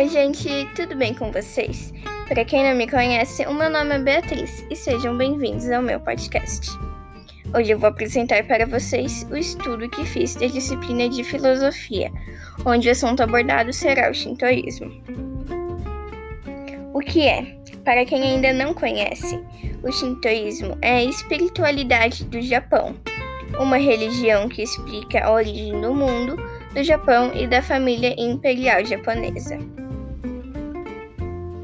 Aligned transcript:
Oi, 0.00 0.08
gente, 0.08 0.48
tudo 0.74 0.96
bem 0.96 1.12
com 1.12 1.30
vocês? 1.30 1.92
Para 2.26 2.42
quem 2.42 2.64
não 2.64 2.74
me 2.74 2.88
conhece, 2.88 3.44
o 3.44 3.52
meu 3.52 3.68
nome 3.68 3.96
é 3.96 3.98
Beatriz 3.98 4.64
e 4.70 4.74
sejam 4.74 5.14
bem-vindos 5.14 5.70
ao 5.70 5.82
meu 5.82 6.00
podcast. 6.00 6.70
Hoje 7.54 7.72
eu 7.72 7.78
vou 7.78 7.90
apresentar 7.90 8.42
para 8.44 8.64
vocês 8.64 9.26
o 9.30 9.36
estudo 9.36 9.90
que 9.90 10.02
fiz 10.06 10.36
da 10.36 10.46
disciplina 10.46 11.06
de 11.06 11.22
filosofia, 11.22 12.10
onde 12.64 12.88
o 12.88 12.92
assunto 12.92 13.22
abordado 13.22 13.74
será 13.74 14.10
o 14.10 14.14
shintoísmo. 14.14 14.90
O 16.94 17.00
que 17.00 17.28
é? 17.28 17.58
Para 17.84 18.06
quem 18.06 18.22
ainda 18.22 18.54
não 18.54 18.72
conhece, 18.72 19.38
o 19.82 19.92
shintoísmo 19.92 20.78
é 20.80 20.92
a 20.92 21.04
espiritualidade 21.04 22.24
do 22.24 22.40
Japão, 22.40 22.96
uma 23.58 23.76
religião 23.76 24.48
que 24.48 24.62
explica 24.62 25.26
a 25.26 25.32
origem 25.32 25.78
do 25.78 25.94
mundo, 25.94 26.36
do 26.72 26.82
Japão 26.82 27.32
e 27.34 27.46
da 27.46 27.60
família 27.60 28.14
imperial 28.16 28.82
japonesa. 28.82 29.58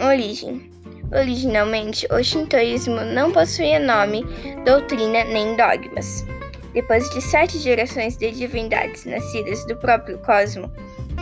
Origem: 0.00 0.70
Originalmente, 1.10 2.06
o 2.12 2.22
shintoísmo 2.22 3.00
não 3.00 3.32
possuía 3.32 3.78
nome, 3.78 4.24
doutrina 4.64 5.24
nem 5.24 5.56
dogmas. 5.56 6.26
Depois 6.74 7.08
de 7.10 7.22
sete 7.22 7.58
gerações 7.58 8.16
de 8.18 8.30
divindades 8.30 9.06
nascidas 9.06 9.64
do 9.66 9.76
próprio 9.76 10.18
cosmo, 10.18 10.70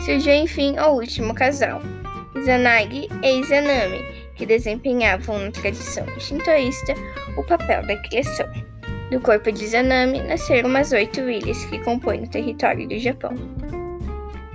surgiu 0.03 0.33
enfim 0.33 0.77
o 0.77 0.95
último 0.95 1.33
casal, 1.33 1.81
Izanagi 2.35 3.07
e 3.23 3.39
Izanami, 3.39 4.03
que 4.35 4.45
desempenhavam 4.45 5.39
na 5.39 5.51
tradição 5.51 6.05
shintoísta 6.19 6.93
o 7.37 7.43
papel 7.43 7.87
da 7.87 7.95
criação. 8.03 8.47
Do 9.09 9.21
corpo 9.21 9.51
de 9.51 9.63
Izanami 9.63 10.19
nasceram 10.21 10.67
umas 10.67 10.91
oito 10.91 11.21
ilhas 11.21 11.63
que 11.65 11.79
compõem 11.85 12.23
o 12.23 12.29
território 12.29 12.85
do 12.89 12.99
Japão. 12.99 13.33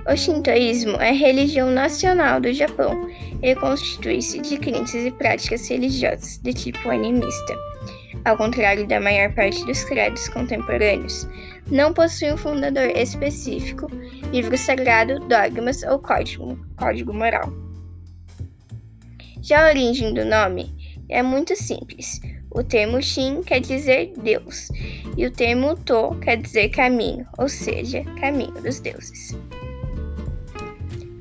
O 0.07 0.15
shintoísmo 0.15 0.97
é 0.97 1.09
a 1.09 1.13
religião 1.13 1.71
nacional 1.71 2.39
do 2.39 2.51
Japão 2.53 3.09
e 3.41 3.55
constitui-se 3.55 4.39
de 4.39 4.57
crenças 4.57 5.05
e 5.05 5.11
práticas 5.11 5.67
religiosas 5.67 6.37
de 6.39 6.53
tipo 6.53 6.89
animista. 6.89 7.55
Ao 8.23 8.37
contrário 8.37 8.87
da 8.87 8.99
maior 8.99 9.33
parte 9.33 9.65
dos 9.65 9.83
credos 9.83 10.29
contemporâneos, 10.29 11.27
não 11.71 11.93
possui 11.93 12.31
um 12.31 12.37
fundador 12.37 12.95
específico, 12.95 13.87
livro 14.31 14.55
sagrado, 14.57 15.19
dogmas 15.27 15.81
ou 15.83 15.97
código, 15.99 16.59
código 16.77 17.13
moral. 17.13 17.51
Já 19.41 19.65
a 19.65 19.69
origem 19.69 20.13
do 20.13 20.23
nome 20.23 20.71
é 21.09 21.23
muito 21.23 21.55
simples. 21.55 22.21
O 22.51 22.63
termo 22.63 23.01
Shin 23.01 23.41
quer 23.41 23.61
dizer 23.61 24.13
Deus 24.17 24.67
e 25.17 25.25
o 25.25 25.31
termo 25.31 25.75
To 25.75 26.15
quer 26.19 26.37
dizer 26.37 26.69
caminho, 26.69 27.25
ou 27.39 27.49
seja, 27.49 28.03
caminho 28.19 28.53
dos 28.61 28.79
deuses. 28.81 29.35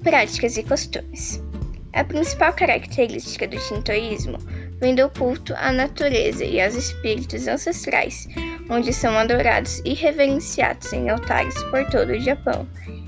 Práticas 0.02 0.56
e 0.56 0.62
costumes. 0.64 1.49
A 1.92 2.04
principal 2.04 2.52
característica 2.52 3.48
do 3.48 3.58
shintoísmo 3.58 4.38
vem 4.80 4.94
do 4.94 5.10
culto 5.10 5.54
à 5.56 5.72
natureza 5.72 6.44
e 6.44 6.60
aos 6.60 6.74
espíritos 6.74 7.48
ancestrais, 7.48 8.28
onde 8.70 8.92
são 8.92 9.18
adorados 9.18 9.82
e 9.84 9.94
reverenciados 9.94 10.92
em 10.92 11.10
altares 11.10 11.60
por 11.64 11.84
todo 11.90 12.10
o 12.10 12.20
Japão, 12.20 12.66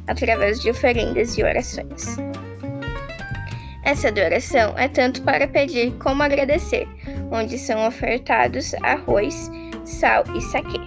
através 0.08 0.60
de 0.60 0.70
oferendas 0.70 1.38
e 1.38 1.44
orações. 1.44 2.16
Essa 3.84 4.08
adoração 4.08 4.76
é 4.76 4.88
tanto 4.88 5.22
para 5.22 5.46
pedir 5.46 5.92
como 5.98 6.22
agradecer, 6.22 6.86
onde 7.30 7.58
são 7.58 7.86
ofertados 7.86 8.74
arroz, 8.82 9.50
sal 9.84 10.24
e 10.36 10.40
saquê 10.40 10.81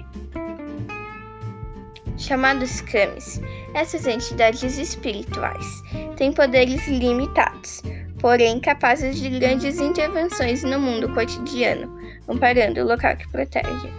chamados 2.26 2.82
kamis. 2.82 3.42
Essas 3.74 4.08
entidades 4.08 4.78
espirituais 4.78 5.84
têm 6.18 6.32
poderes 6.34 6.88
limitados, 6.88 7.82
porém 8.20 8.60
capazes 8.60 9.18
de 9.20 9.30
grandes 9.40 9.80
intervenções 9.80 10.64
no 10.64 10.80
mundo 10.80 11.10
cotidiano, 11.14 11.94
amparando 12.28 12.82
o 12.82 12.88
local 12.88 13.16
que 13.16 13.28
protege. 13.30 13.90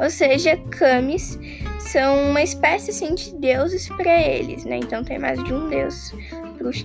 Ou 0.00 0.08
seja, 0.08 0.56
kamis 0.70 1.38
são 1.78 2.30
uma 2.30 2.42
espécie 2.42 2.90
assim, 2.90 3.14
de 3.14 3.34
deuses 3.36 3.88
para 3.88 4.22
eles, 4.22 4.64
né? 4.64 4.76
Então 4.76 5.02
tem 5.02 5.18
mais 5.18 5.42
de 5.42 5.52
um 5.52 5.68
deus 5.68 6.14
para 6.56 6.68
os 6.68 6.76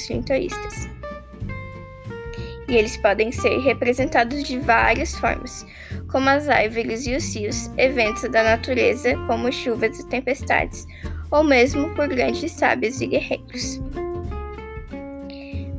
shintoístas. 0.00 0.97
E 2.68 2.76
eles 2.76 2.96
podem 2.98 3.32
ser 3.32 3.58
representados 3.60 4.44
de 4.44 4.58
várias 4.58 5.14
formas, 5.14 5.66
como 6.10 6.28
as 6.28 6.48
árvores 6.48 7.06
e 7.06 7.16
os 7.16 7.34
rios, 7.34 7.70
eventos 7.78 8.22
da 8.30 8.42
natureza, 8.42 9.14
como 9.26 9.50
chuvas 9.50 9.98
e 9.98 10.06
tempestades, 10.08 10.86
ou 11.30 11.42
mesmo 11.42 11.94
por 11.94 12.08
grandes 12.08 12.52
sábios 12.52 13.00
e 13.00 13.06
guerreiros. 13.06 13.80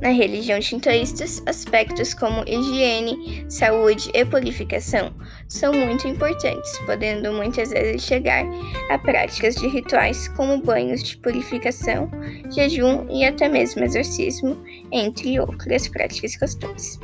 Na 0.02 0.10
religião 0.10 0.62
shintoísta, 0.62 1.26
aspectos 1.46 2.14
como 2.14 2.44
higiene, 2.48 3.46
saúde 3.50 4.10
e 4.14 4.24
purificação 4.24 5.14
são 5.50 5.74
muito 5.74 6.08
importantes, 6.08 6.78
podendo 6.86 7.34
muitas 7.34 7.72
vezes 7.72 8.02
chegar 8.02 8.46
a 8.90 8.98
práticas 8.98 9.56
de 9.56 9.68
rituais 9.68 10.30
como 10.30 10.62
banhos 10.62 11.04
de 11.04 11.18
purificação, 11.18 12.10
jejum 12.50 13.06
e 13.10 13.26
até 13.26 13.50
mesmo 13.50 13.84
exorcismo, 13.84 14.58
entre 14.92 15.38
outras 15.40 15.88
práticas 15.90 16.34
e 16.34 16.40
costumes 16.40 17.00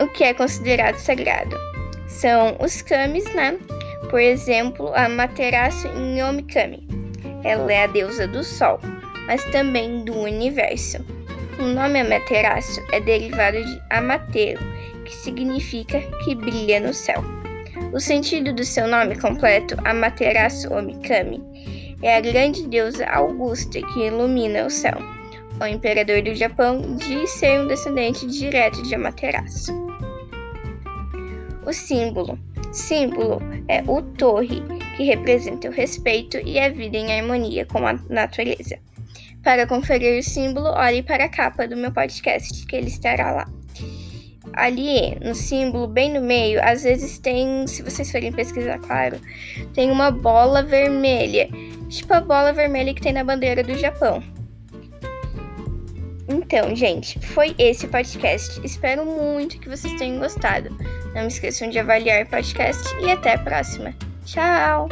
o 0.00 0.08
que 0.08 0.24
é 0.24 0.34
considerado 0.34 0.96
sagrado. 0.96 1.56
São 2.08 2.56
os 2.58 2.82
kamis, 2.82 3.24
né? 3.34 3.58
Por 4.08 4.20
exemplo, 4.20 4.92
a 4.94 5.08
Materaço 5.08 5.86
Yomikami. 5.88 6.88
Ela 7.44 7.72
é 7.72 7.84
a 7.84 7.86
deusa 7.86 8.26
do 8.26 8.42
sol, 8.42 8.80
mas 9.30 9.44
também 9.44 10.02
do 10.04 10.12
universo. 10.12 10.98
O 11.60 11.62
nome 11.62 12.00
Amaterasu 12.00 12.82
é 12.90 12.98
derivado 12.98 13.64
de 13.64 13.80
Amatero, 13.88 14.58
que 15.04 15.14
significa 15.14 16.00
que 16.24 16.34
brilha 16.34 16.80
no 16.80 16.92
céu. 16.92 17.22
O 17.92 18.00
sentido 18.00 18.52
do 18.52 18.64
seu 18.64 18.88
nome 18.88 19.14
completo, 19.14 19.76
Amaterasu 19.84 20.74
Omikami, 20.74 21.40
é 22.02 22.16
a 22.16 22.20
grande 22.20 22.66
deusa 22.66 23.06
Augusta 23.06 23.80
que 23.80 24.00
ilumina 24.00 24.66
o 24.66 24.70
céu. 24.70 24.98
O 25.62 25.66
imperador 25.66 26.22
do 26.22 26.34
Japão 26.34 26.96
diz 26.96 27.30
ser 27.30 27.60
um 27.60 27.68
descendente 27.68 28.26
direto 28.26 28.82
de 28.82 28.96
Amaterasu. 28.96 29.72
O 31.64 31.72
símbolo. 31.72 32.36
Símbolo 32.72 33.40
é 33.68 33.80
o 33.86 34.02
torre, 34.02 34.60
que 34.96 35.04
representa 35.04 35.68
o 35.68 35.72
respeito 35.72 36.36
e 36.38 36.58
a 36.58 36.68
vida 36.68 36.96
em 36.96 37.16
harmonia 37.16 37.64
com 37.66 37.86
a 37.86 37.92
natureza. 38.08 38.76
Para 39.42 39.66
conferir 39.66 40.18
o 40.18 40.22
símbolo, 40.22 40.68
olhe 40.68 41.02
para 41.02 41.24
a 41.24 41.28
capa 41.28 41.66
do 41.66 41.76
meu 41.76 41.92
podcast, 41.92 42.66
que 42.66 42.76
ele 42.76 42.88
estará 42.88 43.32
lá. 43.32 43.48
Ali, 44.52 45.16
no 45.22 45.34
símbolo, 45.34 45.86
bem 45.86 46.12
no 46.12 46.20
meio, 46.20 46.60
às 46.62 46.82
vezes 46.82 47.18
tem, 47.18 47.66
se 47.66 47.82
vocês 47.82 48.10
forem 48.10 48.32
pesquisar, 48.32 48.78
claro, 48.78 49.20
tem 49.72 49.90
uma 49.90 50.10
bola 50.10 50.62
vermelha, 50.62 51.48
tipo 51.88 52.12
a 52.12 52.20
bola 52.20 52.52
vermelha 52.52 52.92
que 52.92 53.00
tem 53.00 53.12
na 53.12 53.24
bandeira 53.24 53.62
do 53.62 53.74
Japão. 53.78 54.22
Então, 56.30 56.74
gente, 56.76 57.18
foi 57.18 57.54
esse 57.58 57.88
podcast. 57.88 58.64
Espero 58.64 59.04
muito 59.04 59.58
que 59.58 59.68
vocês 59.68 59.92
tenham 59.94 60.20
gostado. 60.20 60.70
Não 61.12 61.26
esqueçam 61.26 61.68
de 61.68 61.78
avaliar 61.78 62.24
o 62.24 62.28
podcast 62.28 62.84
e 63.04 63.10
até 63.10 63.34
a 63.34 63.38
próxima. 63.38 63.92
Tchau! 64.24 64.88